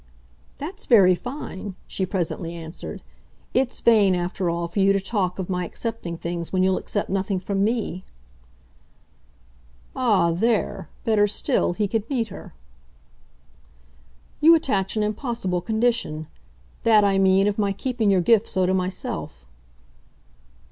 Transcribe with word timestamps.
"That's 0.57 0.87
very 0.87 1.13
fine," 1.13 1.75
she 1.85 2.07
presently 2.07 2.55
answered. 2.55 3.03
"It's 3.53 3.81
vain, 3.81 4.15
after 4.15 4.49
all, 4.49 4.67
for 4.67 4.79
you 4.79 4.93
to 4.93 4.99
talk 4.99 5.37
of 5.37 5.47
my 5.47 5.63
accepting 5.63 6.17
things 6.17 6.51
when 6.51 6.63
you'll 6.63 6.79
accept 6.79 7.07
nothing 7.07 7.39
from 7.39 7.63
me." 7.63 8.03
Ah, 9.95 10.31
THERE, 10.31 10.89
better 11.05 11.27
still, 11.27 11.73
he 11.73 11.87
could 11.87 12.09
meet 12.09 12.29
her. 12.29 12.55
"You 14.39 14.55
attach 14.55 14.97
an 14.97 15.03
impossible 15.03 15.61
condition. 15.61 16.25
That, 16.81 17.03
I 17.03 17.19
mean, 17.19 17.45
of 17.45 17.59
my 17.59 17.71
keeping 17.71 18.09
your 18.09 18.21
gift 18.21 18.47
so 18.47 18.65
to 18.65 18.73
myself." 18.73 19.45